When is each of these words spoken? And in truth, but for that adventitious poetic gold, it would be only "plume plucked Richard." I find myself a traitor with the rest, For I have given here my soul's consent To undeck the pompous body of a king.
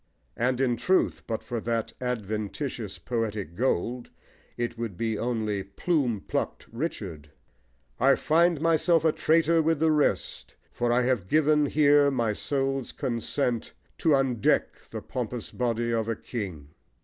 And 0.35 0.59
in 0.59 0.77
truth, 0.77 1.21
but 1.27 1.43
for 1.43 1.59
that 1.61 1.93
adventitious 2.01 2.97
poetic 2.97 3.53
gold, 3.55 4.09
it 4.57 4.75
would 4.75 4.97
be 4.97 5.15
only 5.19 5.61
"plume 5.61 6.21
plucked 6.21 6.65
Richard." 6.71 7.29
I 7.99 8.15
find 8.15 8.59
myself 8.59 9.05
a 9.05 9.11
traitor 9.11 9.61
with 9.61 9.79
the 9.79 9.91
rest, 9.91 10.55
For 10.71 10.91
I 10.91 11.03
have 11.03 11.27
given 11.27 11.67
here 11.67 12.09
my 12.09 12.33
soul's 12.33 12.91
consent 12.91 13.73
To 13.99 14.15
undeck 14.15 14.89
the 14.89 15.03
pompous 15.03 15.51
body 15.51 15.93
of 15.93 16.07
a 16.07 16.15
king. 16.15 16.69